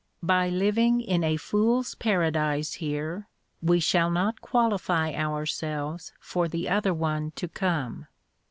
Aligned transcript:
By 0.23 0.49
living 0.49 0.99
in 0.99 1.23
a 1.23 1.37
fool's 1.37 1.93
paradise 1.93 2.73
here, 2.73 3.27
we 3.61 3.79
shall 3.79 4.09
not 4.09 4.41
qualify 4.41 5.13
ourselves 5.13 6.11
for 6.19 6.47
the 6.47 6.67
other 6.69 6.91
one 6.91 7.33
to 7.35 7.47
come. 7.47 8.07